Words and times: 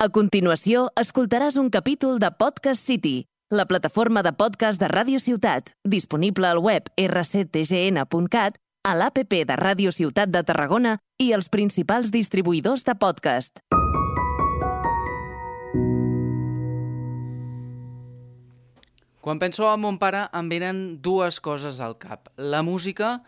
A 0.00 0.06
continuació, 0.08 0.86
escoltaràs 0.96 1.58
un 1.60 1.66
capítol 1.68 2.14
de 2.22 2.30
Podcast 2.40 2.86
City, 2.88 3.26
la 3.52 3.66
plataforma 3.68 4.22
de 4.24 4.30
podcast 4.32 4.80
de 4.80 4.88
Ràdio 4.88 5.18
Ciutat, 5.20 5.74
disponible 5.84 6.48
al 6.48 6.56
web 6.64 6.88
rctgn.cat, 6.96 8.56
a 8.88 8.94
l'APP 8.96 9.36
de 9.50 9.58
Ràdio 9.60 9.92
Ciutat 9.92 10.32
de 10.32 10.40
Tarragona 10.40 10.94
i 11.20 11.34
els 11.36 11.52
principals 11.52 12.08
distribuïdors 12.16 12.86
de 12.88 12.94
podcast. 12.96 13.60
Quan 19.20 19.36
penso 19.36 19.68
en 19.68 19.84
mon 19.84 20.00
pare 20.00 20.30
em 20.32 20.48
venen 20.48 20.84
dues 21.04 21.44
coses 21.44 21.84
al 21.84 21.98
cap, 22.00 22.32
la 22.40 22.64
música 22.64 23.18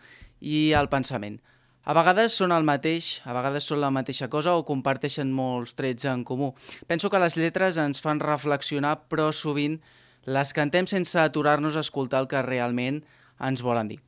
i 0.41 0.71
el 0.73 0.89
pensament. 0.89 1.37
A 1.83 1.91
vegades 1.91 2.37
són 2.39 2.53
el 2.55 2.63
mateix, 2.63 3.17
a 3.27 3.33
vegades 3.35 3.65
són 3.67 3.81
la 3.83 3.89
mateixa 3.91 4.29
cosa 4.31 4.53
o 4.55 4.63
comparteixen 4.63 5.33
molts 5.35 5.73
trets 5.75 6.05
en 6.07 6.23
comú. 6.23 6.53
Penso 6.87 7.09
que 7.11 7.19
les 7.19 7.35
lletres 7.35 7.75
ens 7.81 7.99
fan 7.99 8.21
reflexionar, 8.23 9.01
però 9.11 9.33
sovint 9.35 9.81
les 10.23 10.53
cantem 10.55 10.87
sense 10.87 11.19
aturar-nos 11.19 11.75
a 11.75 11.83
escoltar 11.83 12.21
el 12.23 12.29
que 12.31 12.41
realment 12.45 13.01
ens 13.43 13.65
volen 13.65 13.91
dir. 13.91 13.99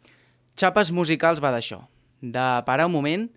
Xapes 0.55 0.93
musicals 0.95 1.43
va 1.43 1.51
d'això, 1.51 1.81
de 2.21 2.45
parar 2.63 2.87
un 2.87 2.95
moment 2.95 3.27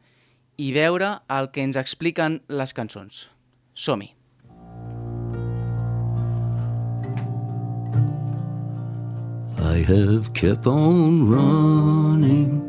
i 0.55 0.71
veure 0.71 1.17
el 1.35 1.51
que 1.51 1.67
ens 1.67 1.81
expliquen 1.81 2.39
les 2.47 2.75
cançons. 2.75 3.27
Som-hi! 3.75 4.15
I 9.59 9.83
have 9.83 10.33
kept 10.33 10.67
on 10.71 11.27
running. 11.27 12.68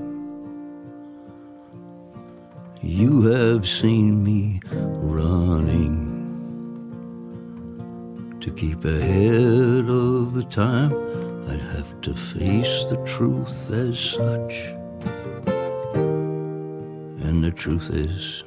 You 2.81 3.23
have 3.23 3.67
seen 3.67 4.23
me 4.23 4.61
running 4.71 6.07
to 8.39 8.49
keep 8.51 8.85
ahead 8.85 9.89
of 9.89 10.33
the 10.33 10.43
time. 10.43 10.93
I'd 11.49 11.59
have 11.59 11.99
to 12.03 12.15
face 12.15 12.85
the 12.89 12.95
truth 13.05 13.69
as 13.69 13.99
such. 13.99 14.53
And 17.25 17.43
the 17.43 17.51
truth 17.51 17.89
is, 17.89 18.45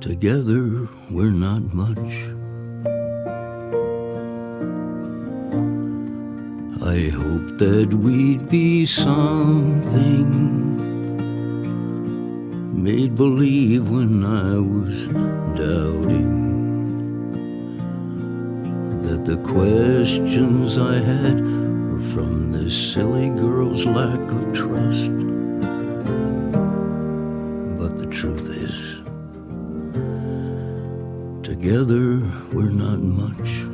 together 0.00 0.88
we're 1.08 1.30
not 1.30 1.72
much. 1.72 1.96
I 6.82 7.10
hoped 7.10 7.58
that 7.58 7.94
we'd 7.94 8.48
be 8.48 8.86
something 8.86 10.65
made 12.86 13.16
believe 13.16 13.90
when 13.90 14.22
I 14.24 14.60
was 14.60 15.08
doubting 15.58 16.36
that 19.02 19.24
the 19.24 19.38
questions 19.38 20.78
I 20.78 20.98
had 21.00 21.40
were 21.90 22.06
from 22.14 22.52
this 22.52 22.92
silly 22.92 23.30
girl's 23.30 23.84
lack 23.86 24.20
of 24.30 24.52
trust. 24.52 25.10
But 27.76 27.98
the 27.98 28.06
truth 28.06 28.50
is, 28.50 28.78
together 31.42 32.22
we're 32.52 32.70
not 32.70 33.00
much. 33.00 33.65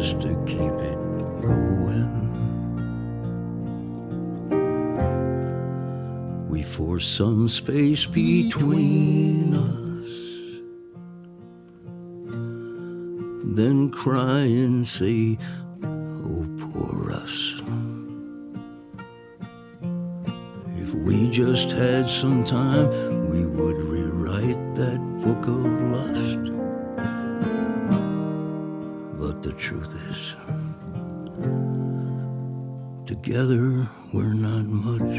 Just 0.00 0.20
to 0.20 0.34
keep 0.44 0.60
it 0.60 0.98
going. 1.40 2.12
We 6.50 6.62
force 6.62 7.06
some 7.06 7.48
space 7.48 8.04
between 8.04 9.54
us, 9.54 10.10
then 13.56 13.90
cry 13.90 14.40
and 14.40 14.86
say, 14.86 15.38
Oh, 15.82 16.46
poor 16.58 17.12
us. 17.12 17.54
If 20.76 20.92
we 20.92 21.30
just 21.30 21.72
had 21.72 22.10
some 22.10 22.44
time, 22.44 23.30
we 23.30 23.46
would 23.46 23.78
rewrite 23.78 24.74
that 24.74 24.98
book 25.24 25.46
of 25.46 25.65
truth 29.56 29.94
is, 30.10 30.34
together 33.06 33.88
we're 34.12 34.34
not 34.34 34.66
much. 34.68 35.16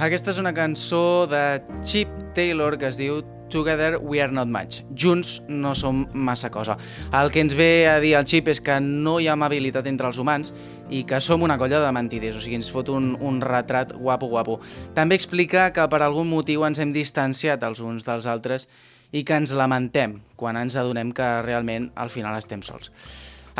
Aquesta 0.00 0.32
és 0.32 0.40
una 0.40 0.54
cançó 0.56 1.28
de 1.28 1.60
Chip 1.84 2.08
Taylor 2.34 2.78
que 2.80 2.88
es 2.88 2.96
diu 2.96 3.20
Together 3.52 3.98
We 4.00 4.22
Are 4.22 4.32
Not 4.32 4.48
Much. 4.48 4.80
Junts 4.96 5.42
no 5.48 5.74
som 5.76 6.06
massa 6.14 6.48
cosa. 6.50 6.78
El 7.12 7.28
que 7.30 7.42
ens 7.44 7.52
ve 7.52 7.88
a 7.90 7.98
dir 8.00 8.14
el 8.16 8.24
Chip 8.24 8.48
és 8.48 8.62
que 8.64 8.78
no 8.80 9.18
hi 9.20 9.28
ha 9.28 9.34
amabilitat 9.36 9.90
entre 9.90 10.08
els 10.08 10.16
humans 10.22 10.54
i 10.88 11.02
que 11.04 11.20
som 11.20 11.44
una 11.44 11.58
colla 11.60 11.82
de 11.84 11.90
mentiders, 11.92 12.38
o 12.38 12.40
sigui, 12.40 12.56
ens 12.56 12.70
fot 12.72 12.88
un, 12.88 13.12
un 13.20 13.42
retrat 13.44 13.92
guapo, 13.92 14.30
guapo. 14.32 14.60
També 14.96 15.18
explica 15.18 15.68
que 15.76 15.84
per 15.92 16.00
algun 16.00 16.30
motiu 16.30 16.64
ens 16.64 16.80
hem 16.80 16.94
distanciat 16.96 17.62
els 17.68 17.84
uns 17.84 18.08
dels 18.08 18.26
altres 18.30 18.64
i 18.64 18.89
que 19.10 19.36
ens 19.36 19.52
lamentem 19.56 20.20
quan 20.38 20.56
ens 20.56 20.76
adonem 20.78 21.10
que 21.12 21.26
realment 21.42 21.90
al 21.98 22.12
final 22.14 22.38
estem 22.38 22.62
sols. 22.62 22.92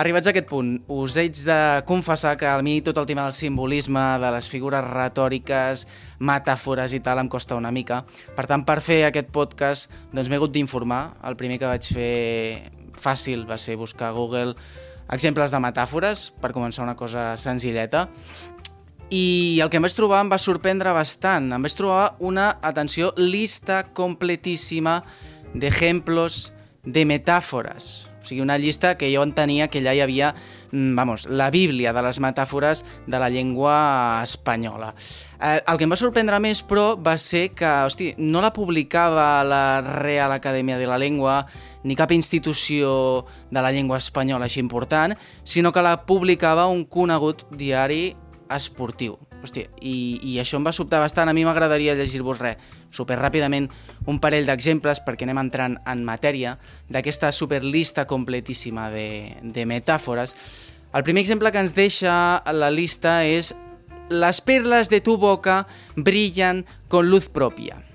Arribats 0.00 0.28
a 0.28 0.31
aquest 0.31 0.47
punt, 0.49 0.77
us 0.88 1.16
haig 1.19 1.34
de 1.44 1.59
confessar 1.84 2.37
que 2.38 2.47
a 2.49 2.62
mi 2.62 2.78
tot 2.81 2.97
el 2.97 3.09
tema 3.09 3.27
del 3.27 3.34
simbolisme, 3.37 4.00
de 4.22 4.31
les 4.33 4.49
figures 4.49 4.87
retòriques, 4.87 5.83
metàfores 6.25 6.94
i 6.97 7.00
tal, 7.05 7.21
em 7.21 7.28
costa 7.28 7.59
una 7.59 7.72
mica. 7.75 8.05
Per 8.37 8.47
tant, 8.49 8.65
per 8.65 8.78
fer 8.87 9.03
aquest 9.09 9.28
podcast, 9.34 9.91
doncs 10.15 10.31
m'he 10.31 10.38
hagut 10.38 10.55
d'informar. 10.55 11.03
El 11.27 11.37
primer 11.37 11.59
que 11.61 11.69
vaig 11.69 11.91
fer 11.93 12.71
fàcil 12.97 13.44
va 13.50 13.59
ser 13.59 13.77
buscar 13.77 14.09
a 14.09 14.17
Google 14.17 14.55
exemples 15.11 15.50
de 15.50 15.59
metàfores, 15.59 16.31
per 16.41 16.55
començar 16.55 16.87
una 16.87 16.97
cosa 16.97 17.34
senzilleta. 17.37 18.06
I 19.11 19.59
el 19.61 19.69
que 19.69 19.81
em 19.81 19.84
vaig 19.84 19.97
trobar 19.99 20.21
em 20.22 20.31
va 20.31 20.38
sorprendre 20.38 20.94
bastant. 20.94 21.50
Em 21.53 21.67
vaig 21.67 21.75
trobar 21.75 22.15
una, 22.22 22.53
atenció, 22.62 23.11
lista 23.19 23.82
completíssima 23.93 25.00
d'ejemplos 25.55 26.53
de 26.84 27.05
metàfores. 27.05 28.09
O 28.21 28.25
sigui, 28.25 28.43
una 28.44 28.59
llista 28.59 28.97
que 28.99 29.09
jo 29.15 29.22
entenia 29.25 29.69
que 29.69 29.81
allà 29.81 29.94
hi 29.97 30.03
havia, 30.05 30.34
mm, 30.72 30.94
vamos, 30.97 31.27
la 31.27 31.50
bíblia 31.50 31.93
de 31.93 32.03
les 32.03 32.21
metàfores 32.21 32.84
de 33.06 33.19
la 33.19 33.31
llengua 33.31 34.21
espanyola. 34.22 34.94
Eh, 35.41 35.61
el 35.66 35.78
que 35.78 35.84
em 35.84 35.91
va 35.91 35.97
sorprendre 35.97 36.38
més, 36.41 36.62
però, 36.62 36.97
va 37.00 37.16
ser 37.19 37.50
que, 37.50 37.66
hosti, 37.66 38.15
no 38.19 38.41
la 38.41 38.53
publicava 38.53 39.43
la 39.44 39.81
Real 39.81 40.33
Acadèmia 40.33 40.78
de 40.78 40.87
la 40.87 40.99
Llengua, 40.99 41.47
ni 41.82 41.97
cap 41.97 42.12
institució 42.12 43.25
de 43.50 43.62
la 43.62 43.72
llengua 43.72 43.97
espanyola 43.97 44.44
així 44.44 44.61
important, 44.61 45.17
sinó 45.44 45.72
que 45.72 45.82
la 45.82 46.05
publicava 46.05 46.67
un 46.67 46.84
conegut 46.84 47.47
diari 47.56 48.17
esportiu. 48.50 49.30
Hòstia, 49.41 49.71
i, 49.81 50.21
i 50.23 50.37
això 50.41 50.59
em 50.59 50.67
va 50.67 50.73
sobtar 50.77 51.01
bastant. 51.01 51.31
A 51.31 51.34
mi 51.37 51.47
m'agradaria 51.49 51.97
llegir-vos 51.97 52.41
res, 52.43 52.61
super 52.93 53.19
ràpidament, 53.21 53.71
un 54.11 54.21
parell 54.21 54.49
d'exemples 54.49 55.01
perquè 55.06 55.25
anem 55.28 55.41
entrant 55.47 55.78
en 55.89 56.05
matèria 56.05 56.56
d'aquesta 56.93 57.32
superlista 57.32 58.06
completíssima 58.11 58.91
de, 58.93 59.37
de 59.43 59.67
metàfores. 59.67 60.37
El 60.93 61.06
primer 61.06 61.23
exemple 61.25 61.53
que 61.53 61.62
ens 61.62 61.75
deixa 61.76 62.14
la 62.53 62.70
lista 62.70 63.20
és 63.25 63.55
Les 64.11 64.41
perlas 64.43 64.88
de 64.91 64.99
tu 64.99 65.14
boca 65.23 65.69
brillan 65.94 66.64
con 66.91 67.06
luz 67.06 67.29
propia. 67.31 67.89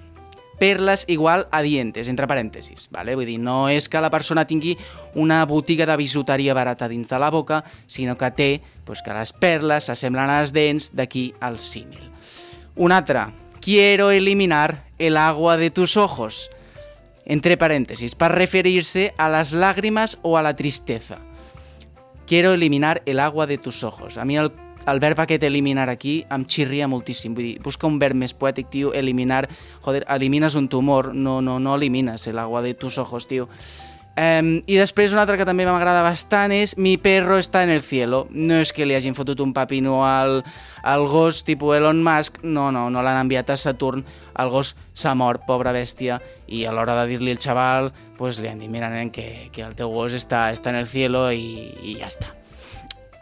Perles 0.59 1.03
igual 1.07 1.47
a 1.51 1.61
dientes, 1.61 2.07
entre 2.07 2.27
parèntesis. 2.27 2.87
Vale? 2.91 3.15
No 3.37 3.67
és 3.69 3.89
que 3.89 3.99
la 3.99 4.09
persona 4.09 4.47
tingui 4.47 4.77
una 5.15 5.43
botiga 5.45 5.85
de 5.85 5.97
bisuteria 5.97 6.53
barata 6.53 6.87
dins 6.87 7.09
de 7.09 7.19
la 7.19 7.29
boca, 7.29 7.63
sinó 7.87 8.17
que 8.17 8.31
té 8.31 8.61
pues, 8.85 9.01
que 9.01 9.13
les 9.13 9.33
perles 9.33 9.89
s'assemblen 9.89 10.29
a 10.29 10.41
les 10.41 10.53
dents, 10.53 10.91
d'aquí 10.95 11.33
el 11.41 11.59
símil. 11.59 12.11
Un 12.75 12.91
altre. 12.91 13.27
Quiero 13.59 14.11
eliminar 14.11 14.83
el 14.99 15.17
agua 15.17 15.57
de 15.57 15.71
tus 15.71 15.97
ojos. 15.97 16.51
Entre 17.25 17.57
paréntesis, 17.57 18.13
para 18.13 18.35
referirse 18.35 19.15
a 19.17 19.27
las 19.29 19.51
lágrimas 19.51 20.19
o 20.21 20.37
a 20.37 20.43
la 20.43 20.55
tristeza. 20.55 21.17
Quiero 22.27 22.53
eliminar 22.53 23.01
el 23.05 23.19
agua 23.19 23.47
de 23.47 23.57
tus 23.57 23.83
ojos. 23.83 24.17
A 24.17 24.25
mi 24.25 24.37
el 24.37 24.51
el 24.87 24.99
verb 24.99 25.19
aquest 25.23 25.43
eliminar 25.43 25.89
aquí 25.89 26.19
em 26.31 26.45
xirria 26.45 26.89
moltíssim. 26.91 27.33
Vull 27.35 27.49
dir, 27.49 27.55
busca 27.63 27.87
un 27.87 27.99
verb 27.99 28.17
més 28.17 28.33
poètic, 28.33 28.69
tio, 28.73 28.93
eliminar... 28.93 29.45
Joder, 29.85 30.05
elimines 30.09 30.55
un 30.55 30.69
tumor, 30.69 31.13
no, 31.13 31.41
no, 31.41 31.59
no 31.59 31.75
elimines 31.75 32.27
el 32.27 32.39
agua 32.39 32.61
de 32.61 32.73
tus 32.73 32.97
ojos, 32.97 33.27
tio. 33.27 33.49
Um, 34.15 34.61
I 34.63 34.77
després 34.79 35.11
una 35.11 35.25
altra 35.25 35.35
que 35.35 35.43
també 35.43 35.65
m'agrada 35.67 35.99
bastant 36.05 36.53
és 36.55 36.77
Mi 36.79 36.93
perro 36.95 37.35
està 37.35 37.65
en 37.65 37.73
el 37.73 37.81
cielo. 37.83 38.21
No 38.31 38.61
és 38.63 38.71
que 38.71 38.87
li 38.87 38.95
hagin 38.95 39.17
fotut 39.17 39.41
un 39.43 39.51
papino 39.51 40.05
al, 40.07 40.39
al 40.87 41.03
gos 41.11 41.41
tipus 41.43 41.75
Elon 41.75 41.99
Musk, 42.03 42.39
no, 42.43 42.69
no, 42.71 42.87
no 42.89 43.03
l'han 43.03 43.19
enviat 43.25 43.51
a 43.51 43.59
Saturn, 43.59 44.05
el 44.39 44.53
gos 44.53 44.71
s'ha 44.95 45.11
mort, 45.19 45.43
pobra 45.49 45.75
bèstia, 45.75 46.21
i 46.47 46.63
a 46.63 46.71
l'hora 46.71 46.95
de 47.01 47.09
dir-li 47.11 47.35
al 47.35 47.43
xaval, 47.43 47.91
pues, 48.15 48.39
li 48.39 48.47
han 48.47 48.63
dit, 48.63 48.71
mira 48.71 48.87
nen, 48.93 49.11
que, 49.11 49.49
que 49.51 49.67
el 49.67 49.75
teu 49.75 49.91
gos 49.91 50.15
està, 50.15 50.47
està 50.55 50.71
en 50.71 50.79
el 50.79 50.87
cielo 50.87 51.27
i, 51.35 51.73
i 51.83 51.99
ja 51.99 52.07
està. 52.07 52.31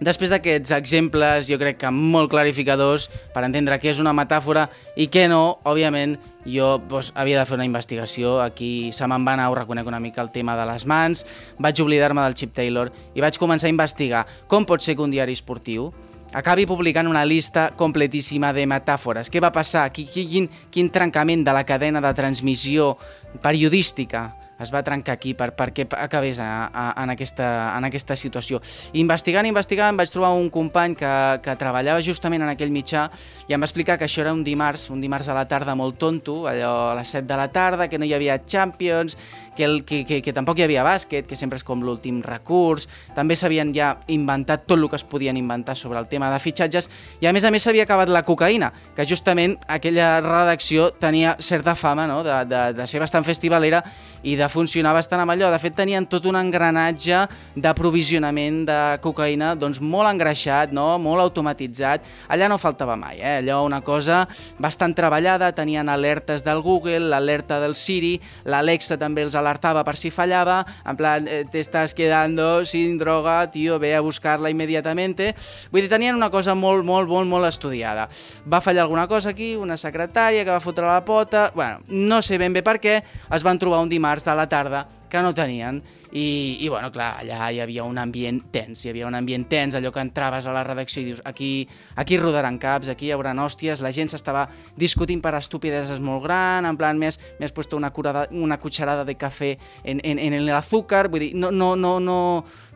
Després 0.04 0.32
d'aquests 0.34 0.74
exemples, 0.76 1.48
jo 1.48 1.58
crec 1.62 1.78
que 1.84 1.92
molt 1.94 2.32
clarificadors 2.32 3.10
per 3.34 3.44
entendre 3.46 3.78
què 3.80 3.92
és 3.94 4.02
una 4.04 4.14
metàfora 4.16 4.68
i 5.00 5.08
què 5.08 5.28
no, 5.32 5.60
òbviament, 5.70 6.18
jo 6.44 6.76
doncs, 6.90 7.14
havia 7.16 7.40
de 7.40 7.46
fer 7.48 7.56
una 7.56 7.68
investigació, 7.68 8.40
aquí 8.44 8.92
se 8.92 9.08
me'n 9.08 9.24
va 9.24 9.38
anar, 9.38 9.50
ho 9.52 9.56
reconec 9.56 9.88
una 9.88 10.02
mica, 10.04 10.22
el 10.22 10.34
tema 10.36 10.58
de 10.60 10.66
les 10.68 10.86
mans, 10.90 11.24
vaig 11.60 11.80
oblidar-me 11.80 12.24
del 12.26 12.36
Chip 12.36 12.52
Taylor 12.56 12.92
i 13.16 13.24
vaig 13.24 13.40
començar 13.40 13.70
a 13.70 13.74
investigar 13.74 14.26
com 14.52 14.68
pot 14.68 14.84
ser 14.84 14.98
que 14.98 15.06
un 15.06 15.14
diari 15.14 15.38
esportiu 15.38 15.92
acabi 16.34 16.66
publicant 16.66 17.08
una 17.08 17.24
lista 17.26 17.70
completíssima 17.78 18.52
de 18.54 18.66
metàfores. 18.68 19.30
Què 19.30 19.40
va 19.40 19.54
passar? 19.54 19.86
Quin, 19.94 20.50
quin 20.74 20.90
trencament 20.92 21.46
de 21.46 21.54
la 21.54 21.64
cadena 21.64 22.02
de 22.02 22.14
transmissió 22.18 22.96
periodística 23.42 24.32
es 24.62 24.72
va 24.74 24.84
trencar 24.86 25.16
aquí 25.18 25.34
per, 25.38 25.52
perquè 25.58 25.88
acabés 25.98 26.40
a, 26.40 26.70
a, 26.70 26.86
en, 27.04 27.14
aquesta, 27.14 27.48
en 27.78 27.88
aquesta 27.90 28.18
situació. 28.20 28.62
Investigant, 29.00 29.48
investigant, 29.50 29.98
vaig 29.98 30.12
trobar 30.14 30.34
un 30.38 30.50
company 30.54 30.98
que, 31.00 31.14
que 31.44 31.56
treballava 31.60 32.04
justament 32.06 32.46
en 32.46 32.54
aquell 32.54 32.74
mitjà 32.74 33.08
i 33.48 33.56
em 33.56 33.62
va 33.62 33.70
explicar 33.70 33.98
que 34.00 34.08
això 34.08 34.24
era 34.24 34.34
un 34.34 34.44
dimarts, 34.46 34.90
un 34.94 35.02
dimarts 35.04 35.30
a 35.30 35.38
la 35.38 35.48
tarda 35.50 35.76
molt 35.76 35.98
tonto, 36.00 36.44
allò 36.50 36.74
a 36.92 36.98
les 37.00 37.16
7 37.16 37.28
de 37.30 37.40
la 37.40 37.50
tarda, 37.52 37.90
que 37.90 38.00
no 38.00 38.06
hi 38.06 38.14
havia 38.16 38.40
Champions, 38.46 39.18
que, 39.56 39.64
el, 39.64 39.84
que, 39.86 40.04
que, 40.06 40.22
que 40.22 40.34
tampoc 40.34 40.60
hi 40.60 40.66
havia 40.66 40.84
bàsquet, 40.86 41.28
que 41.30 41.38
sempre 41.38 41.60
és 41.60 41.66
com 41.66 41.84
l'últim 41.86 42.22
recurs, 42.26 42.88
també 43.16 43.38
s'havien 43.38 43.74
ja 43.76 43.94
inventat 44.14 44.66
tot 44.68 44.80
el 44.80 44.90
que 44.90 44.98
es 45.00 45.06
podien 45.08 45.38
inventar 45.38 45.76
sobre 45.78 46.00
el 46.00 46.10
tema 46.10 46.32
de 46.34 46.40
fitxatges, 46.42 46.90
i 47.22 47.30
a 47.30 47.34
més 47.36 47.46
a 47.46 47.52
més 47.54 47.66
s'havia 47.66 47.86
acabat 47.88 48.12
la 48.12 48.24
cocaïna, 48.26 48.72
que 48.96 49.06
justament 49.10 49.58
aquella 49.68 50.16
redacció 50.24 50.90
tenia 51.00 51.36
certa 51.40 51.76
fama 51.76 52.08
no? 52.10 52.22
de, 52.26 52.40
de, 52.50 52.64
de 52.78 52.88
ser 52.90 53.02
bastant 53.04 53.26
festivalera 53.28 53.84
i 54.24 54.36
de 54.40 54.48
funcionar 54.50 54.94
bastant 54.96 55.22
amb 55.24 55.34
allò. 55.34 55.52
De 55.52 55.60
fet, 55.62 55.76
tenien 55.76 56.08
tot 56.10 56.26
un 56.30 56.38
engranatge 56.40 57.26
d'aprovisionament 57.60 58.64
de 58.68 58.80
cocaïna 59.04 59.54
doncs, 59.60 59.82
molt 59.84 60.10
engreixat, 60.10 60.74
no? 60.76 60.98
molt 61.02 61.22
automatitzat. 61.24 62.08
Allà 62.32 62.48
no 62.50 62.58
faltava 62.62 62.96
mai, 63.00 63.20
eh? 63.20 63.38
allò 63.42 63.62
una 63.68 63.82
cosa 63.84 64.24
bastant 64.64 64.96
treballada, 64.96 65.52
tenien 65.56 65.90
alertes 65.92 66.44
del 66.46 66.62
Google, 66.64 67.12
l'alerta 67.12 67.60
del 67.62 67.76
Siri, 67.76 68.16
l'Alexa 68.48 68.98
també 69.02 69.26
els 69.28 69.36
alertava 69.36 69.84
per 69.84 69.96
si 70.00 70.12
fallava, 70.14 70.62
en 70.88 70.98
plan, 71.00 71.28
eh, 71.28 71.44
te 71.50 71.60
estás 71.60 71.94
quedando 71.94 72.64
sin 72.66 72.98
droga, 72.98 73.52
tío, 73.52 73.80
ve 73.80 73.94
a 73.96 74.02
buscarla 74.02 74.50
inmediatamente. 74.50 75.34
Vull 75.72 75.84
dir, 75.84 75.92
tenien 75.92 76.16
una 76.16 76.32
cosa 76.32 76.56
molt, 76.56 76.86
molt, 76.86 77.10
molt, 77.10 77.28
molt 77.28 77.50
estudiada. 77.50 78.08
Va 78.48 78.62
fallar 78.64 78.88
alguna 78.88 79.08
cosa 79.08 79.34
aquí, 79.34 79.54
una 79.56 79.78
secretària 79.78 80.46
que 80.46 80.52
va 80.52 80.64
fotre 80.64 80.88
la 80.88 81.04
pota... 81.06 81.52
Bueno, 81.54 81.82
no 81.88 82.22
sé 82.22 82.38
ben 82.40 82.54
bé 82.54 82.64
per 82.64 82.80
què, 82.82 83.00
es 83.04 83.44
van 83.44 83.60
trobar 83.60 83.82
un 83.84 83.92
dimarts 83.92 84.13
de 84.22 84.36
la 84.36 84.46
tarda 84.50 84.86
que 85.10 85.22
no 85.22 85.34
tenien 85.34 85.82
i, 86.14 86.58
i 86.62 86.70
bueno, 86.70 86.90
clar, 86.94 87.12
allà 87.22 87.48
hi 87.54 87.60
havia 87.62 87.84
un 87.86 88.00
ambient 88.02 88.40
tens, 88.54 88.82
hi 88.82 88.90
havia 88.90 89.06
un 89.06 89.14
ambient 89.18 89.46
tens, 89.50 89.74
allò 89.78 89.92
que 89.94 90.02
entraves 90.02 90.46
a 90.46 90.54
la 90.54 90.64
redacció 90.66 91.02
i 91.02 91.06
dius, 91.08 91.22
aquí, 91.26 91.68
aquí 91.98 92.18
rodaran 92.18 92.58
caps, 92.62 92.90
aquí 92.90 93.10
hi 93.10 93.14
haurà 93.14 93.34
hòsties, 93.34 93.82
la 93.86 93.92
gent 93.94 94.10
s'estava 94.10 94.48
discutint 94.78 95.22
per 95.22 95.36
estupideses 95.38 96.02
molt 96.02 96.26
gran, 96.26 96.66
en 96.70 96.78
plan, 96.78 96.98
més, 96.98 97.20
més 97.42 97.54
puesto 97.54 97.78
una, 97.78 97.92
curada, 97.94 98.28
una 98.32 98.60
cucharada 98.62 99.06
de 99.06 99.18
cafè 99.18 99.56
en, 99.84 100.02
en, 100.04 100.22
en 100.22 100.38
l'azúcar, 100.46 101.08
vull 101.10 101.28
dir, 101.28 101.32
no, 101.38 101.50
no, 101.52 101.74
no, 101.76 102.00
no, 102.02 102.20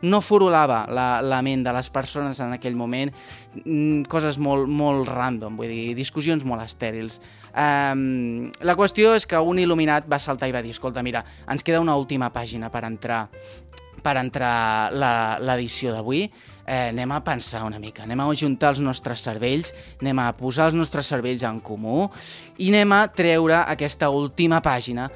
no 0.02 0.20
furulava 0.22 0.84
la, 0.90 1.08
la 1.22 1.42
ment 1.42 1.66
de 1.66 1.74
les 1.74 1.90
persones 1.90 2.38
en 2.42 2.54
aquell 2.54 2.78
moment, 2.78 3.10
mm, 3.64 4.06
coses 4.10 4.38
molt, 4.38 4.70
molt 4.70 5.10
random, 5.10 5.58
vull 5.58 5.70
dir, 5.70 5.94
discussions 5.98 6.46
molt 6.46 6.66
estèrils. 6.66 7.20
Um, 7.48 8.50
la 8.60 8.76
qüestió 8.78 9.14
és 9.16 9.26
que 9.26 9.40
un 9.40 9.58
il·luminat 9.62 10.08
va 10.10 10.20
saltar 10.20 10.48
i 10.50 10.54
va 10.54 10.62
dir, 10.62 10.74
escolta, 10.76 11.02
mira, 11.02 11.24
ens 11.48 11.64
queda 11.64 11.80
una 11.80 11.96
última 11.96 12.32
pàgina 12.34 12.70
per 12.70 12.84
entrar 12.88 13.26
per 14.02 14.14
entrar 14.20 14.92
l'edició 14.94 15.92
d'avui, 15.92 16.22
eh, 16.68 16.90
anem 16.92 17.12
a 17.12 17.22
pensar 17.24 17.64
una 17.66 17.80
mica, 17.82 18.04
anem 18.04 18.20
a 18.22 18.28
juntar 18.34 18.70
els 18.74 18.80
nostres 18.84 19.24
cervells, 19.24 19.72
anem 20.00 20.20
a 20.22 20.30
posar 20.38 20.68
els 20.70 20.78
nostres 20.78 21.10
cervells 21.10 21.42
en 21.42 21.58
comú 21.64 22.06
i 22.58 22.70
anem 22.70 22.94
a 22.94 23.02
treure 23.08 23.64
aquesta 23.64 24.10
última 24.14 24.62
pàgina. 24.62 25.08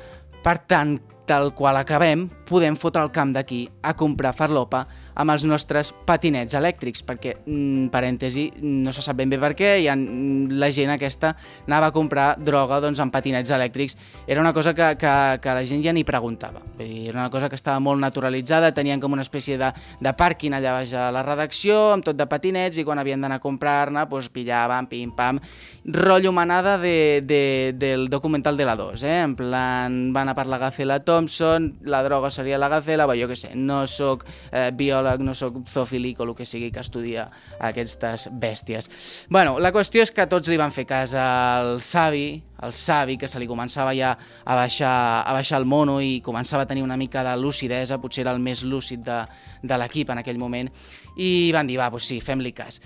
Per 0.42 0.56
tant, 0.66 0.96
tal 1.26 1.52
qual 1.54 1.78
acabem, 1.78 2.26
podem 2.48 2.76
fotre 2.76 3.04
el 3.04 3.12
camp 3.14 3.32
d'aquí 3.36 3.68
a 3.82 3.94
comprar 3.94 4.34
farlopa 4.34 4.86
amb 5.14 5.34
els 5.34 5.44
nostres 5.48 5.92
patinets 6.06 6.54
elèctrics, 6.58 7.04
perquè, 7.06 7.36
mm, 7.44 7.90
parèntesi, 7.92 8.46
no 8.62 8.92
se 8.92 9.02
sap 9.02 9.16
ben 9.16 9.30
bé 9.30 9.38
per 9.38 9.52
què, 9.54 9.72
i 9.82 9.88
mm, 9.90 10.58
la 10.58 10.70
gent 10.72 10.90
aquesta 10.90 11.34
anava 11.66 11.90
a 11.90 11.92
comprar 11.92 12.36
droga 12.38 12.80
doncs, 12.80 13.00
amb 13.00 13.12
patinets 13.12 13.50
elèctrics. 13.50 13.96
Era 14.26 14.40
una 14.40 14.52
cosa 14.52 14.74
que, 14.74 14.96
que, 14.96 15.12
que 15.42 15.54
la 15.54 15.64
gent 15.66 15.84
ja 15.84 15.92
ni 15.92 16.04
preguntava. 16.04 16.62
Vull 16.78 16.88
dir, 16.88 17.08
era 17.10 17.20
una 17.20 17.30
cosa 17.30 17.48
que 17.48 17.56
estava 17.56 17.80
molt 17.80 18.00
naturalitzada, 18.00 18.72
tenien 18.72 19.00
com 19.00 19.12
una 19.12 19.22
espècie 19.22 19.58
de, 19.58 19.72
de 20.00 20.14
pàrquing 20.16 20.56
allà 20.56 20.78
baix 20.78 20.94
a 20.94 21.10
la 21.12 21.22
redacció, 21.22 21.92
amb 21.92 22.04
tot 22.04 22.16
de 22.16 22.26
patinets, 22.26 22.78
i 22.78 22.84
quan 22.84 22.98
havien 22.98 23.20
d'anar 23.20 23.40
a 23.40 23.44
comprar-ne, 23.44 24.06
doncs 24.08 24.30
pillaven, 24.32 24.88
pim-pam, 24.88 25.40
rotllo 25.84 26.32
manada 26.32 26.78
de, 26.78 27.22
de, 27.26 27.72
del 27.76 28.08
documental 28.08 28.56
de 28.56 28.64
la 28.64 28.76
2, 28.76 29.02
eh? 29.02 29.20
en 29.22 29.36
plan, 29.36 30.12
van 30.14 30.30
a 30.30 30.34
per 30.34 30.46
la 30.46 30.58
Gacela 30.58 31.00
Thompson, 31.04 31.72
la 31.84 32.02
droga 32.02 32.30
seria 32.30 32.58
la 32.58 32.70
Gacela, 32.72 33.08
jo 33.18 33.28
què 33.28 33.36
sé, 33.36 33.52
no 33.54 33.82
sóc 33.90 34.24
eh, 34.50 34.70
biòleg 34.72 35.01
biòleg, 35.02 35.22
no 35.24 35.34
sóc 35.34 35.58
zoofílic 35.68 36.20
o 36.20 36.24
el 36.24 36.34
que 36.34 36.46
sigui 36.46 36.70
que 36.72 36.80
estudia 36.80 37.28
aquestes 37.60 38.28
bèsties. 38.32 38.88
Bueno, 39.28 39.58
la 39.58 39.72
qüestió 39.72 40.02
és 40.02 40.12
que 40.12 40.26
tots 40.26 40.48
li 40.48 40.58
van 40.60 40.72
fer 40.72 40.86
cas 40.86 41.14
al 41.14 41.80
savi, 41.82 42.42
el 42.62 42.72
savi, 42.72 43.18
que 43.18 43.28
se 43.28 43.40
li 43.42 43.48
començava 43.50 43.94
ja 43.94 44.14
a 44.44 44.54
baixar, 44.54 45.22
a 45.26 45.32
baixar 45.34 45.58
el 45.60 45.66
mono 45.66 46.00
i 46.00 46.20
començava 46.22 46.62
a 46.62 46.70
tenir 46.70 46.82
una 46.82 46.96
mica 46.96 47.24
de 47.26 47.34
lucidesa, 47.36 47.98
potser 47.98 48.22
era 48.22 48.34
el 48.34 48.40
més 48.40 48.62
lúcid 48.62 49.02
de, 49.02 49.22
de 49.62 49.78
l'equip 49.78 50.10
en 50.10 50.22
aquell 50.22 50.38
moment, 50.38 50.70
i 51.16 51.50
van 51.52 51.66
dir, 51.66 51.80
va, 51.80 51.90
doncs 51.90 52.12
sí, 52.12 52.20
fem-li 52.22 52.54
cas. 52.56 52.80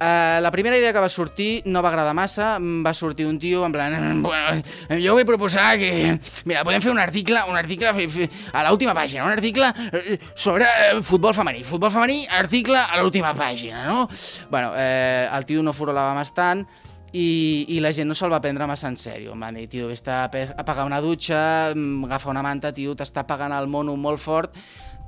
Uh, 0.00 0.40
la 0.40 0.50
primera 0.50 0.78
idea 0.78 0.94
que 0.94 1.00
va 1.04 1.10
sortir 1.12 1.60
no 1.66 1.82
va 1.84 1.90
agradar 1.90 2.14
massa, 2.16 2.54
va 2.58 2.94
sortir 2.96 3.26
un 3.28 3.38
tio 3.38 3.66
en 3.66 3.72
plan, 3.72 4.22
bueno, 4.22 4.62
jo 4.96 5.12
vull 5.12 5.26
proposar 5.28 5.74
que, 5.76 6.14
mira, 6.48 6.62
podem 6.64 6.80
fer 6.80 6.88
un 6.94 7.02
article, 7.02 7.42
un 7.52 7.58
article 7.60 7.90
a 7.92 8.62
l'última 8.64 8.94
pàgina, 8.96 9.26
un 9.28 9.34
article 9.34 9.68
eh, 9.92 10.16
sobre 10.32 10.64
eh, 10.64 11.02
futbol 11.04 11.36
femení, 11.36 11.66
futbol 11.68 11.92
femení, 11.92 12.22
article 12.32 12.80
a 12.80 12.96
l'última 13.02 13.34
pàgina, 13.36 13.84
no? 13.90 14.06
Bueno, 14.48 14.72
eh, 14.72 15.28
el 15.28 15.44
tio 15.44 15.60
no 15.60 15.76
furolava 15.76 16.16
bastant, 16.16 16.64
i, 17.12 17.66
i 17.68 17.80
la 17.84 17.92
gent 17.92 18.08
no 18.08 18.16
se'l 18.16 18.32
va 18.32 18.40
prendre 18.40 18.64
massa 18.70 18.88
en 18.88 18.96
sèrio. 18.96 19.34
Em 19.34 19.44
van 19.44 19.58
dir, 19.58 19.66
tio, 19.68 19.90
vés 19.90 20.00
a, 20.08 20.22
a 20.30 20.64
pagar 20.64 20.86
una 20.88 21.00
dutxa, 21.04 21.74
mm, 21.74 22.06
agafa 22.08 22.32
una 22.32 22.44
manta, 22.46 22.72
tio, 22.72 22.96
t'està 22.96 23.26
pagant 23.28 23.52
el 23.52 23.68
mono 23.68 23.96
molt 24.00 24.22
fort, 24.22 24.56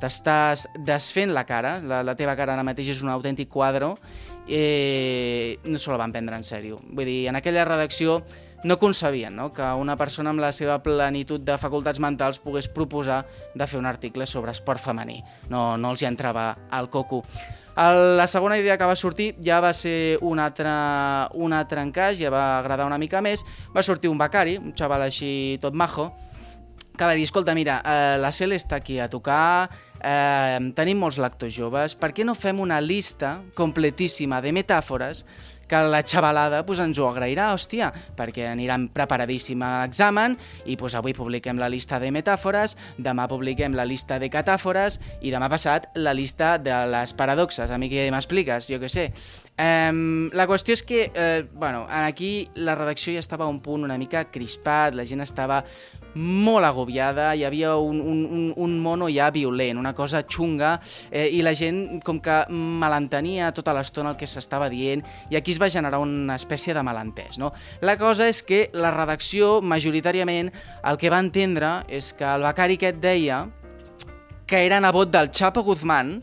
t'estàs 0.03 0.67
desfent 0.83 1.33
la 1.33 1.47
cara, 1.47 1.77
la, 1.81 2.03
la 2.03 2.17
teva 2.19 2.35
cara 2.39 2.57
ara 2.57 2.67
mateix 2.67 2.91
és 2.97 3.03
un 3.07 3.13
autèntic 3.13 3.49
quadre, 3.49 3.93
eh, 4.49 5.59
no 5.65 5.79
se 5.79 5.91
la 5.91 6.01
van 6.01 6.13
prendre 6.13 6.37
en 6.37 6.45
sèrio. 6.45 6.81
Vull 6.91 7.07
dir, 7.07 7.21
en 7.31 7.37
aquella 7.37 7.65
redacció 7.65 8.23
no 8.65 8.79
concebien 8.79 9.35
no? 9.35 9.51
que 9.51 9.65
una 9.75 9.97
persona 9.99 10.31
amb 10.31 10.41
la 10.41 10.53
seva 10.55 10.79
plenitud 10.83 11.43
de 11.43 11.57
facultats 11.59 11.99
mentals 11.99 12.39
pogués 12.39 12.69
proposar 12.71 13.25
de 13.55 13.67
fer 13.67 13.81
un 13.81 13.89
article 13.91 14.27
sobre 14.27 14.55
esport 14.55 14.81
femení. 14.81 15.23
No, 15.51 15.77
no 15.77 15.91
els 15.91 16.03
hi 16.03 16.11
entrava 16.11 16.53
al 16.71 16.91
coco. 16.91 17.25
La 17.75 18.27
segona 18.29 18.59
idea 18.61 18.77
que 18.77 18.85
va 18.85 18.97
sortir 18.97 19.31
ja 19.41 19.59
va 19.65 19.73
ser 19.73 20.19
un 20.21 20.39
altre, 20.39 20.73
un 21.41 21.55
altre 21.57 21.81
encaix, 21.81 22.19
ja 22.21 22.31
va 22.31 22.59
agradar 22.59 22.87
una 22.87 23.01
mica 23.01 23.23
més. 23.25 23.47
Va 23.75 23.83
sortir 23.83 24.11
un 24.13 24.21
becari, 24.21 24.59
un 24.61 24.77
xaval 24.77 25.07
així 25.07 25.57
tot 25.63 25.75
majo, 25.75 26.11
que 26.93 27.05
va 27.09 27.15
dir, 27.17 27.25
escolta, 27.25 27.55
mira, 27.57 27.81
eh, 27.81 28.19
la 28.21 28.33
Cel 28.37 28.53
està 28.53 28.77
aquí 28.77 28.99
a 29.01 29.09
tocar, 29.09 29.71
eh, 30.03 30.59
tenim 30.77 31.01
molts 31.01 31.21
lectors 31.23 31.55
joves, 31.55 31.97
per 31.97 32.13
què 32.13 32.27
no 32.27 32.35
fem 32.35 32.61
una 32.61 32.81
llista 32.83 33.39
completíssima 33.59 34.43
de 34.43 34.53
metàfores 34.53 35.25
que 35.73 35.79
la 35.89 36.03
xavalada 36.05 36.67
pues, 36.67 36.83
ens 36.85 36.99
ho 37.01 37.07
agrairà, 37.09 37.47
hòstia, 37.55 37.87
perquè 38.19 38.45
aniran 38.51 38.91
preparadíssim 38.93 39.63
a 39.65 39.71
l'examen 39.81 40.35
i 40.69 40.77
pues, 40.77 40.93
avui 40.99 41.15
publiquem 41.17 41.57
la 41.57 41.71
llista 41.73 41.97
de 42.03 42.11
metàfores, 42.13 42.77
demà 42.99 43.25
publiquem 43.31 43.73
la 43.79 43.87
llista 43.89 44.19
de 44.21 44.29
catàfores 44.29 44.99
i 45.23 45.33
demà 45.33 45.49
passat 45.49 45.89
la 45.97 46.13
llista 46.13 46.59
de 46.61 46.77
les 46.93 47.17
paradoxes. 47.17 47.73
A 47.73 47.81
mi 47.81 47.89
què 47.89 48.05
m'expliques? 48.13 48.69
Jo 48.69 48.83
què 48.83 48.93
sé. 48.93 49.07
Um, 49.61 50.31
la 50.33 50.47
qüestió 50.49 50.73
és 50.73 50.81
que, 50.83 51.11
eh, 51.15 51.45
bueno, 51.53 51.85
aquí 51.87 52.49
la 52.55 52.75
redacció 52.75 53.13
ja 53.13 53.21
estava 53.21 53.45
a 53.45 53.53
un 53.53 53.61
punt 53.61 53.85
una 53.85 53.99
mica 54.01 54.25
crispat, 54.33 54.95
la 54.97 55.05
gent 55.05 55.21
estava 55.21 55.61
molt 56.15 56.65
agobiada, 56.65 57.35
hi 57.37 57.45
havia 57.45 57.75
un, 57.77 58.01
un, 58.01 58.25
un, 58.25 58.47
un 58.57 58.79
mono 58.81 59.11
ja 59.13 59.31
violent, 59.31 59.77
una 59.79 59.93
cosa 59.95 60.23
xunga, 60.25 60.79
eh, 61.11 61.29
i 61.37 61.43
la 61.45 61.53
gent 61.53 62.01
com 62.05 62.21
que 62.25 62.39
malentenia 62.49 63.53
tota 63.53 63.77
l'estona 63.77 64.15
el 64.15 64.17
que 64.17 64.27
s'estava 64.27 64.71
dient, 64.73 65.05
i 65.31 65.37
aquí 65.37 65.53
es 65.53 65.61
va 65.61 65.71
generar 65.71 66.01
una 66.01 66.37
espècie 66.41 66.73
de 66.73 66.83
malentès. 66.83 67.37
No? 67.39 67.53
La 67.85 67.99
cosa 68.01 68.29
és 68.33 68.43
que 68.43 68.71
la 68.73 68.91
redacció, 68.97 69.61
majoritàriament, 69.61 70.49
el 70.83 70.97
que 70.97 71.13
va 71.13 71.21
entendre 71.21 71.83
és 71.93 72.15
que 72.17 72.25
el 72.25 72.49
becari 72.49 72.81
aquest 72.81 73.05
deia 73.05 73.45
que 74.49 74.67
era 74.67 74.81
nebot 74.81 75.13
del 75.13 75.31
Chapo 75.31 75.63
Guzmán 75.63 76.23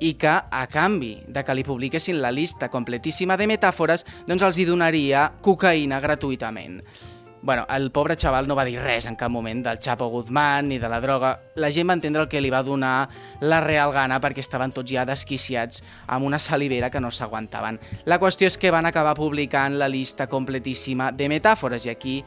i 0.00 0.14
que, 0.14 0.30
a 0.30 0.64
canvi 0.70 1.14
de 1.26 1.44
que 1.44 1.54
li 1.56 1.66
publiquessin 1.66 2.20
la 2.22 2.32
llista 2.32 2.70
completíssima 2.72 3.36
de 3.36 3.48
metàfores, 3.50 4.06
doncs 4.26 4.44
els 4.46 4.58
hi 4.58 4.66
donaria 4.68 5.28
cocaïna 5.42 6.00
gratuïtament. 6.00 6.82
Bueno, 7.40 7.66
el 7.70 7.92
pobre 7.92 8.16
xaval 8.18 8.48
no 8.48 8.56
va 8.58 8.64
dir 8.66 8.80
res 8.82 9.06
en 9.06 9.14
cap 9.16 9.30
moment 9.30 9.60
del 9.62 9.78
Chapo 9.78 10.08
Guzmán 10.10 10.68
ni 10.68 10.78
de 10.78 10.88
la 10.90 11.00
droga. 11.00 11.36
La 11.54 11.70
gent 11.70 11.88
va 11.88 11.94
entendre 11.94 12.24
el 12.24 12.28
que 12.28 12.40
li 12.42 12.50
va 12.50 12.64
donar 12.66 13.08
la 13.40 13.60
real 13.62 13.92
gana 13.94 14.18
perquè 14.20 14.42
estaven 14.42 14.74
tots 14.74 14.90
ja 14.90 15.06
desquiciats 15.06 15.84
amb 16.06 16.26
una 16.26 16.40
salivera 16.42 16.90
que 16.90 17.00
no 17.00 17.12
s'aguantaven. 17.14 17.78
La 18.10 18.18
qüestió 18.18 18.50
és 18.50 18.58
que 18.58 18.74
van 18.74 18.90
acabar 18.90 19.14
publicant 19.14 19.78
la 19.78 19.88
llista 19.88 20.26
completíssima 20.26 21.12
de 21.12 21.30
metàfores 21.30 21.86
i 21.86 21.94
aquí 21.94 22.18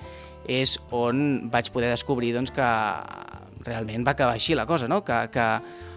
és 0.47 0.77
on 0.95 1.51
vaig 1.51 1.69
poder 1.75 1.91
descobrir 1.91 2.31
doncs, 2.33 2.55
que 2.55 2.71
realment 3.67 4.07
va 4.07 4.15
acabar 4.15 4.39
així 4.39 4.55
la 4.55 4.65
cosa, 4.65 4.87
no? 4.87 5.03
que, 5.03 5.27
que 5.31 5.47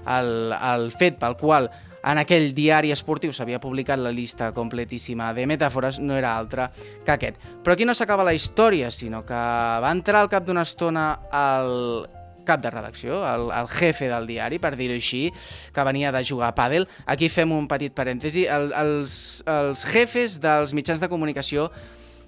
el, 0.06 0.52
el 0.54 0.90
fet 0.92 1.18
pel 1.20 1.36
qual 1.40 1.70
en 2.04 2.20
aquell 2.20 2.50
diari 2.52 2.90
esportiu 2.92 3.32
s'havia 3.32 3.60
publicat 3.62 4.00
la 4.00 4.12
llista 4.12 4.50
completíssima 4.52 5.30
de 5.32 5.46
metàfores 5.48 6.00
no 6.04 6.16
era 6.18 6.34
altre 6.36 6.68
que 7.04 7.14
aquest. 7.14 7.38
Però 7.64 7.72
aquí 7.72 7.86
no 7.88 7.94
s'acaba 7.96 8.26
la 8.26 8.34
història, 8.36 8.90
sinó 8.92 9.22
que 9.24 9.38
va 9.84 9.92
entrar 9.92 10.20
al 10.20 10.28
cap 10.28 10.44
d'una 10.44 10.66
estona 10.68 11.06
el 11.32 12.04
cap 12.44 12.60
de 12.60 12.70
redacció, 12.70 13.22
el, 13.24 13.48
el 13.56 13.68
jefe 13.72 14.10
del 14.12 14.28
diari, 14.28 14.60
per 14.60 14.74
dir-ho 14.76 14.92
així, 14.92 15.30
que 15.72 15.86
venia 15.88 16.12
de 16.12 16.20
jugar 16.28 16.52
a 16.52 16.56
pàdel. 16.56 16.84
Aquí 17.08 17.30
fem 17.32 17.52
un 17.56 17.64
petit 17.70 17.94
parèntesi. 17.96 18.44
El, 18.44 18.68
els, 18.76 19.16
els 19.48 19.84
jefes 19.88 20.36
dels 20.44 20.76
mitjans 20.76 21.00
de 21.00 21.08
comunicació 21.08 21.70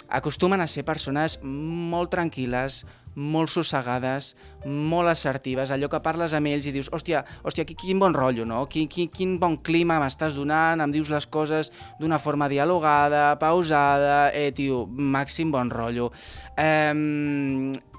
acostumen 0.08 0.62
a 0.62 0.70
ser 0.70 0.86
persones 0.88 1.36
molt 1.42 2.14
tranquil·les, 2.14 2.84
molt 3.16 3.50
sossegades, 3.50 4.34
molt 4.66 5.08
assertives, 5.08 5.72
allò 5.72 5.88
que 5.88 6.02
parles 6.04 6.34
amb 6.36 6.50
ells 6.50 6.68
i 6.68 6.74
dius, 6.74 6.90
hòstia, 6.92 7.24
hòstia 7.46 7.64
quin 7.68 8.00
bon 8.02 8.14
rotllo, 8.14 8.44
no? 8.48 8.66
Quin, 8.70 8.88
quin, 8.92 9.08
quin 9.12 9.36
bon 9.40 9.56
clima 9.64 9.98
m'estàs 10.02 10.36
donant, 10.36 10.84
em 10.84 10.92
dius 10.92 11.10
les 11.12 11.26
coses 11.26 11.72
d'una 12.00 12.20
forma 12.20 12.50
dialogada, 12.52 13.38
pausada, 13.40 14.30
eh, 14.36 14.52
tio, 14.52 14.84
màxim 14.86 15.50
bon 15.54 15.72
rotllo. 15.72 16.10
Eh, 16.56 16.92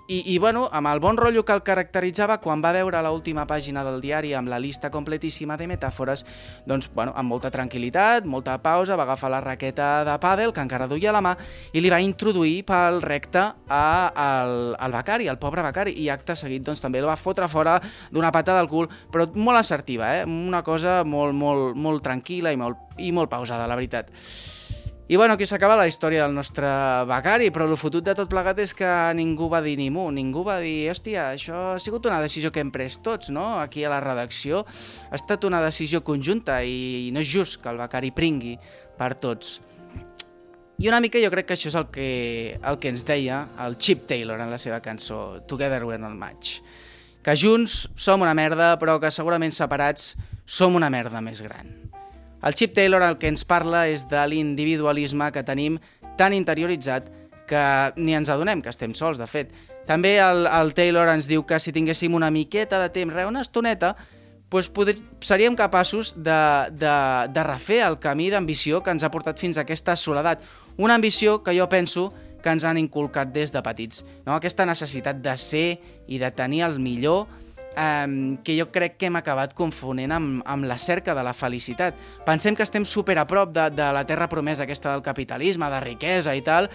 i, 0.07 0.33
I, 0.33 0.37
bueno, 0.39 0.69
amb 0.71 0.87
el 0.87 1.01
bon 1.03 1.17
rotllo 1.19 1.43
que 1.43 1.51
el 1.51 1.63
caracteritzava, 1.67 2.37
quan 2.39 2.61
va 2.63 2.71
veure 2.71 3.01
l'última 3.03 3.43
pàgina 3.47 3.83
del 3.83 3.99
diari 3.99 4.31
amb 4.37 4.47
la 4.47 4.59
llista 4.63 4.89
completíssima 4.91 5.57
de 5.59 5.67
metàfores, 5.67 6.23
doncs, 6.65 6.87
bueno, 6.95 7.11
amb 7.15 7.27
molta 7.27 7.51
tranquil·litat, 7.51 8.25
molta 8.25 8.55
pausa, 8.63 8.95
va 8.95 9.03
agafar 9.03 9.33
la 9.33 9.41
raqueta 9.43 10.05
de 10.07 10.15
pàdel, 10.23 10.53
que 10.55 10.63
encara 10.63 10.87
duia 10.87 11.11
a 11.11 11.17
la 11.17 11.23
mà, 11.25 11.35
i 11.73 11.83
li 11.83 11.91
va 11.91 11.99
introduir 11.99 12.61
pel 12.67 13.01
recte 13.03 13.43
a, 13.43 13.85
al, 14.15 14.75
al 14.79 14.95
becari, 14.95 15.27
al 15.27 15.39
pobre 15.43 15.65
becari, 15.65 15.97
i 15.99 16.07
acte 16.09 16.37
seguit, 16.39 16.63
doncs, 16.63 16.81
també 16.83 17.03
el 17.03 17.09
va 17.09 17.19
fotre 17.19 17.51
fora 17.51 17.75
d'una 18.11 18.31
pata 18.31 18.55
del 18.57 18.71
cul, 18.71 18.87
però 19.11 19.27
molt 19.35 19.59
assertiva, 19.59 20.15
eh? 20.15 20.23
Una 20.23 20.63
cosa 20.63 21.01
molt, 21.03 21.35
molt, 21.35 21.75
molt 21.75 22.05
tranquil·la 22.07 22.55
i 22.55 22.61
molt, 22.63 22.95
i 22.97 23.11
molt 23.11 23.29
pausada, 23.33 23.67
la 23.67 23.75
veritat. 23.75 24.15
I 25.09 25.15
bueno, 25.15 25.35
aquí 25.35 25.45
s'acaba 25.47 25.77
la 25.79 25.85
història 25.87 26.25
del 26.25 26.33
nostre 26.35 26.67
becari, 27.07 27.47
però 27.55 27.63
el 27.63 27.77
fotut 27.79 28.03
de 28.03 28.11
tot 28.11 28.27
plegat 28.27 28.57
és 28.59 28.73
que 28.75 28.87
ningú 29.15 29.47
va 29.47 29.61
dir 29.63 29.77
ni 29.79 29.85
mu, 29.87 30.09
ningú 30.11 30.43
va 30.43 30.57
dir, 30.59 30.89
hòstia, 30.91 31.29
això 31.37 31.61
ha 31.75 31.79
sigut 31.79 32.09
una 32.09 32.19
decisió 32.19 32.51
que 32.51 32.59
hem 32.59 32.73
pres 32.75 32.97
tots, 33.05 33.29
no?, 33.31 33.45
aquí 33.61 33.85
a 33.87 33.93
la 33.93 34.01
redacció. 34.03 34.65
Ha 35.07 35.15
estat 35.15 35.47
una 35.47 35.61
decisió 35.63 36.03
conjunta 36.03 36.59
i 36.59 37.07
no 37.15 37.23
és 37.23 37.31
just 37.31 37.61
que 37.63 37.71
el 37.71 37.79
becari 37.79 38.11
pringui 38.11 38.57
per 38.99 39.13
tots. 39.15 39.61
I 40.77 40.91
una 40.91 40.99
mica 40.99 41.23
jo 41.23 41.31
crec 41.31 41.47
que 41.47 41.55
això 41.55 41.71
és 41.71 41.79
el 41.79 41.87
que, 41.87 42.11
el 42.59 42.75
que 42.77 42.91
ens 42.91 43.07
deia 43.07 43.45
el 43.63 43.79
Chip 43.79 44.03
Taylor 44.11 44.43
en 44.43 44.51
la 44.51 44.59
seva 44.59 44.83
cançó 44.83 45.39
Together 45.47 45.85
We're 45.87 46.03
Not 46.03 46.19
Much. 46.19 46.59
Que 47.23 47.39
junts 47.39 47.85
som 47.95 48.27
una 48.27 48.35
merda, 48.35 48.73
però 48.75 48.99
que 48.99 49.15
segurament 49.15 49.55
separats 49.55 50.17
som 50.43 50.75
una 50.75 50.91
merda 50.91 51.23
més 51.23 51.39
gran. 51.47 51.77
El 52.43 52.55
Chip 52.55 52.73
Taylor 52.75 53.01
el 53.01 53.17
que 53.17 53.29
ens 53.31 53.45
parla 53.47 53.87
és 53.89 54.05
de 54.09 54.21
l'individualisme 54.29 55.31
que 55.33 55.45
tenim 55.45 55.79
tan 56.17 56.35
interioritzat 56.37 57.09
que 57.47 57.63
ni 57.95 58.13
ens 58.17 58.29
adonem 58.29 58.61
que 58.61 58.69
estem 58.69 58.93
sols, 58.97 59.17
de 59.17 59.27
fet. 59.29 59.55
També 59.87 60.17
el, 60.19 60.45
el 60.51 60.73
Taylor 60.75 61.09
ens 61.09 61.29
diu 61.31 61.45
que 61.47 61.59
si 61.63 61.71
tinguéssim 61.73 62.13
una 62.13 62.29
miqueta 62.33 62.81
de 62.81 62.91
temps, 62.93 63.13
re, 63.15 63.25
una 63.25 63.41
estoneta, 63.45 63.95
doncs 64.51 64.69
poder, 64.71 64.97
seríem 65.23 65.55
capaços 65.55 66.13
de, 66.15 66.39
de, 66.75 66.93
de 67.33 67.43
refer 67.47 67.81
el 67.87 67.97
camí 68.03 68.29
d'ambició 68.31 68.83
que 68.83 68.93
ens 68.93 69.03
ha 69.03 69.11
portat 69.11 69.39
fins 69.39 69.57
a 69.57 69.65
aquesta 69.65 69.95
soledat. 69.95 70.43
Una 70.77 70.95
ambició 70.95 71.41
que 71.43 71.55
jo 71.57 71.67
penso 71.71 72.11
que 72.43 72.53
ens 72.53 72.67
han 72.67 72.77
inculcat 72.77 73.31
des 73.33 73.51
de 73.51 73.63
petits. 73.63 74.05
No? 74.25 74.35
Aquesta 74.35 74.67
necessitat 74.67 75.19
de 75.23 75.33
ser 75.41 75.67
i 76.07 76.19
de 76.19 76.31
tenir 76.31 76.63
el 76.67 76.79
millor 76.79 77.25
eh, 77.75 78.37
que 78.43 78.57
jo 78.59 78.69
crec 78.71 78.97
que 78.97 79.09
hem 79.09 79.17
acabat 79.19 79.53
confonent 79.57 80.13
amb, 80.13 80.43
amb 80.45 80.67
la 80.69 80.77
cerca 80.77 81.15
de 81.17 81.23
la 81.25 81.33
felicitat. 81.33 81.97
Pensem 82.25 82.55
que 82.55 82.63
estem 82.63 82.85
super 82.85 83.17
a 83.17 83.25
prop 83.27 83.51
de, 83.53 83.69
de 83.75 83.89
la 83.93 84.05
terra 84.07 84.29
promesa 84.29 84.63
aquesta 84.63 84.93
del 84.93 85.03
capitalisme, 85.05 85.69
de 85.69 85.81
riquesa 85.83 86.35
i 86.35 86.45
tal, 86.45 86.69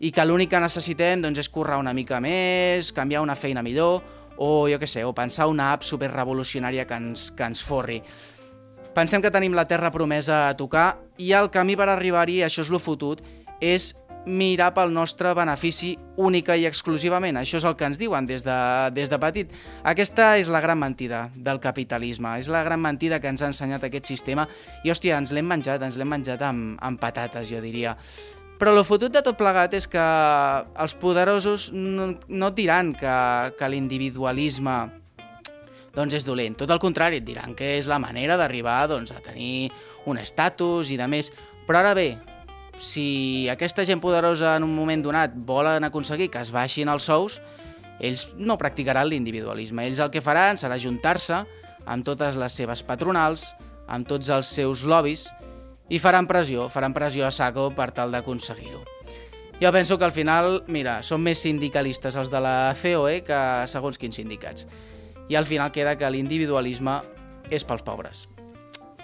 i 0.00 0.12
que 0.12 0.24
l'únic 0.24 0.52
que 0.52 0.62
necessitem 0.62 1.24
doncs, 1.24 1.42
és 1.42 1.50
currar 1.50 1.80
una 1.80 1.94
mica 1.96 2.20
més, 2.20 2.92
canviar 2.92 3.24
una 3.24 3.36
feina 3.36 3.64
millor, 3.64 4.02
o 4.36 4.68
jo 4.68 4.78
què 4.78 4.88
sé, 4.88 5.04
o 5.04 5.14
pensar 5.16 5.48
una 5.48 5.72
app 5.72 5.84
super 5.84 6.10
revolucionària 6.12 6.86
que 6.86 6.96
ens, 7.00 7.30
que 7.32 7.44
ens 7.46 7.62
forri. 7.64 8.02
Pensem 8.96 9.20
que 9.20 9.32
tenim 9.32 9.52
la 9.52 9.66
terra 9.68 9.90
promesa 9.92 10.46
a 10.48 10.56
tocar 10.56 10.96
i 11.20 11.32
el 11.36 11.50
camí 11.52 11.76
per 11.76 11.90
arribar-hi, 11.92 12.40
això 12.44 12.64
és 12.64 12.72
lo 12.72 12.80
fotut, 12.80 13.20
és 13.60 13.94
mirar 14.26 14.72
pel 14.74 14.92
nostre 14.92 15.30
benefici 15.38 15.94
única 16.18 16.56
i 16.58 16.66
exclusivament. 16.66 17.38
Això 17.38 17.60
és 17.60 17.66
el 17.68 17.76
que 17.78 17.86
ens 17.86 17.98
diuen 17.98 18.26
des 18.26 18.44
de, 18.44 18.58
des 18.92 19.10
de 19.10 19.18
petit. 19.22 19.52
Aquesta 19.86 20.34
és 20.40 20.50
la 20.52 20.60
gran 20.60 20.80
mentida 20.82 21.28
del 21.34 21.60
capitalisme, 21.62 22.36
és 22.42 22.50
la 22.52 22.64
gran 22.66 22.82
mentida 22.82 23.20
que 23.22 23.30
ens 23.30 23.42
ha 23.42 23.52
ensenyat 23.52 23.86
aquest 23.86 24.10
sistema 24.10 24.48
i, 24.82 24.90
hòstia, 24.90 25.20
ens 25.22 25.32
l'hem 25.32 25.46
menjat, 25.46 25.82
ens 25.86 25.96
l'hem 25.96 26.10
menjat 26.10 26.42
amb, 26.42 26.76
amb 26.82 27.00
patates, 27.00 27.48
jo 27.48 27.62
diria. 27.62 27.96
Però 28.58 28.72
el 28.72 28.84
fotut 28.88 29.12
de 29.12 29.20
tot 29.22 29.36
plegat 29.36 29.74
és 29.76 29.86
que 29.88 30.02
els 30.80 30.94
poderosos 30.96 31.70
no, 31.72 32.14
no 32.28 32.52
et 32.52 32.56
diran 32.56 32.94
que, 32.96 33.16
que 33.58 33.68
l'individualisme 33.68 34.76
doncs 35.96 36.16
és 36.16 36.24
dolent. 36.28 36.56
Tot 36.56 36.72
el 36.72 36.80
contrari, 36.80 37.20
et 37.20 37.26
diran 37.26 37.54
que 37.56 37.76
és 37.78 37.88
la 37.88 38.00
manera 38.00 38.36
d'arribar 38.40 38.82
doncs, 38.88 39.12
a 39.12 39.20
tenir 39.24 39.68
un 40.08 40.18
estatus 40.20 40.92
i 40.92 40.98
de 41.00 41.08
més. 41.08 41.30
Però 41.68 41.80
ara 41.80 41.94
bé, 41.96 42.14
si 42.78 43.48
aquesta 43.48 43.84
gent 43.88 44.00
poderosa 44.02 44.56
en 44.56 44.64
un 44.66 44.74
moment 44.76 45.02
donat 45.04 45.34
volen 45.34 45.84
aconseguir 45.84 46.30
que 46.30 46.42
es 46.42 46.52
baixin 46.52 46.90
els 46.92 47.08
sous, 47.08 47.40
ells 48.00 48.26
no 48.36 48.58
practicaran 48.60 49.08
l'individualisme. 49.08 49.86
Ells 49.86 50.02
el 50.04 50.12
que 50.12 50.24
faran 50.24 50.60
serà 50.60 50.76
juntar-se 50.80 51.44
amb 51.86 52.04
totes 52.04 52.36
les 52.36 52.52
seves 52.52 52.82
patronals, 52.84 53.52
amb 53.88 54.08
tots 54.08 54.28
els 54.34 54.50
seus 54.50 54.84
lobbies, 54.84 55.28
i 55.88 56.00
faran 56.02 56.26
pressió, 56.26 56.68
faran 56.68 56.94
pressió 56.94 57.26
a 57.26 57.32
saco 57.32 57.70
per 57.74 57.92
tal 57.94 58.12
d'aconseguir-ho. 58.12 58.82
Jo 59.62 59.72
penso 59.72 59.96
que 59.96 60.04
al 60.04 60.12
final, 60.12 60.64
mira, 60.68 60.98
són 61.02 61.22
més 61.24 61.40
sindicalistes 61.40 62.18
els 62.20 62.28
de 62.28 62.42
la 62.44 62.74
COE 62.76 63.22
que 63.24 63.40
segons 63.70 63.96
quins 63.96 64.18
sindicats. 64.20 64.66
I 65.32 65.38
al 65.38 65.48
final 65.48 65.72
queda 65.72 65.96
que 65.96 66.10
l'individualisme 66.12 67.00
és 67.48 67.64
pels 67.64 67.86
pobres. 67.86 68.26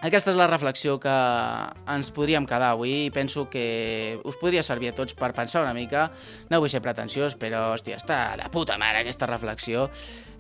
Aquesta 0.03 0.33
és 0.33 0.37
la 0.37 0.49
reflexió 0.49 0.97
que 0.99 1.11
ens 1.95 2.09
podríem 2.11 2.43
quedar 2.51 2.73
avui 2.73 3.05
i 3.05 3.11
penso 3.15 3.45
que 3.47 4.19
us 4.27 4.35
podria 4.41 4.65
servir 4.67 4.89
a 4.91 4.95
tots 4.97 5.15
per 5.15 5.29
pensar 5.37 5.61
una 5.63 5.75
mica. 5.77 6.09
No 6.51 6.59
vull 6.59 6.71
ser 6.73 6.81
pretensiós, 6.83 7.37
però, 7.39 7.69
hòstia, 7.71 8.01
està 8.01 8.17
de 8.41 8.49
puta 8.51 8.75
mare 8.83 8.99
aquesta 8.99 9.29
reflexió. 9.31 9.85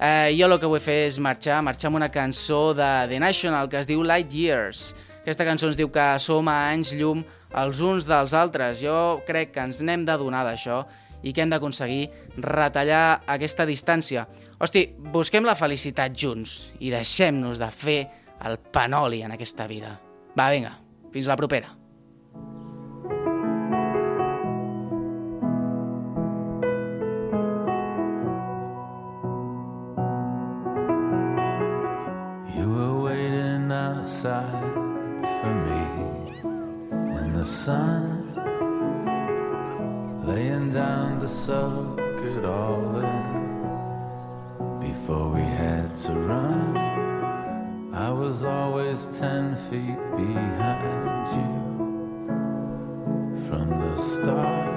Eh, 0.02 0.34
jo 0.34 0.48
el 0.48 0.56
que 0.58 0.66
vull 0.66 0.82
fer 0.82 1.04
és 1.04 1.20
marxar, 1.22 1.60
marxar 1.62 1.92
amb 1.92 2.00
una 2.00 2.08
cançó 2.10 2.72
de 2.74 2.88
The 3.12 3.20
National 3.22 3.70
que 3.70 3.78
es 3.78 3.86
diu 3.86 4.02
Light 4.02 4.34
Years. 4.34 4.96
Aquesta 5.20 5.46
cançó 5.46 5.70
ens 5.70 5.78
diu 5.78 5.92
que 5.94 6.06
som 6.18 6.50
a 6.50 6.56
anys 6.72 6.90
llum 6.98 7.22
els 7.62 7.78
uns 7.86 8.08
dels 8.08 8.34
altres. 8.34 8.80
Jo 8.82 9.20
crec 9.28 9.52
que 9.54 9.62
ens 9.62 9.78
n'hem 9.78 10.02
de 10.08 10.16
donar 10.18 10.42
d'això 10.48 10.80
i 11.22 11.30
que 11.30 11.44
hem 11.44 11.54
d'aconseguir 11.54 12.08
retallar 12.34 13.22
aquesta 13.30 13.62
distància. 13.70 14.26
Hosti, 14.58 14.88
busquem 15.14 15.46
la 15.46 15.54
felicitat 15.54 16.18
junts 16.18 16.72
i 16.82 16.90
deixem-nos 16.90 17.62
de 17.62 17.70
fer 17.70 18.00
el 18.44 18.58
panoli 18.58 19.22
en 19.22 19.32
aquesta 19.32 19.66
vida. 19.66 20.00
Va, 20.38 20.50
vinga, 20.50 20.78
fins 21.12 21.26
la 21.26 21.36
propera. 21.36 21.76
You 32.56 32.66
were 32.68 33.00
waiting 33.02 33.70
outside 33.70 35.24
for 35.40 35.54
me 35.66 35.82
in 37.20 37.32
the 37.36 37.46
sun, 37.46 38.34
laying 40.26 40.72
down 40.72 41.20
to 41.20 41.28
soak 41.28 42.00
it 42.00 42.44
all 42.44 42.96
in 42.96 43.42
before 44.80 45.30
we 45.30 45.40
had 45.40 45.96
to 46.04 46.12
run. 46.12 46.81
I 48.02 48.10
was 48.10 48.42
always 48.42 49.06
ten 49.16 49.54
feet 49.54 49.96
behind 50.16 51.26
you 51.36 51.52
from 53.46 53.68
the 53.70 53.96
start. 53.96 54.71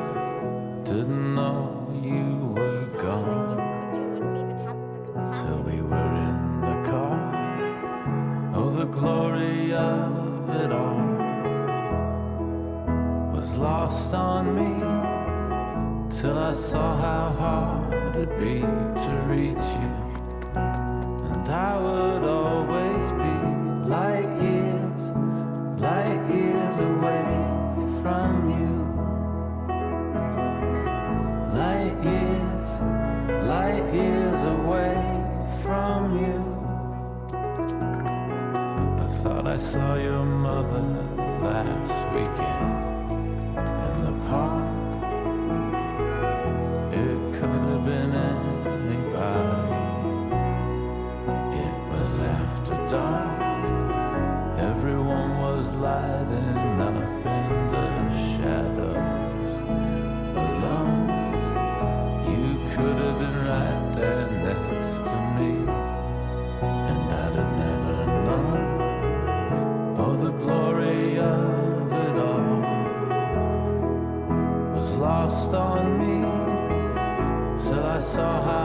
so 78.15 78.21
hard. 78.21 78.64